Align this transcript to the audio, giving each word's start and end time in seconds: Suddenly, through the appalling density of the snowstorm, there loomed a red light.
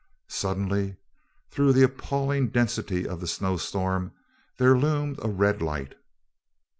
Suddenly, 0.27 0.95
through 1.51 1.73
the 1.73 1.83
appalling 1.83 2.47
density 2.49 3.07
of 3.07 3.21
the 3.21 3.27
snowstorm, 3.27 4.13
there 4.57 4.75
loomed 4.75 5.19
a 5.23 5.27
red 5.29 5.61
light. 5.61 5.93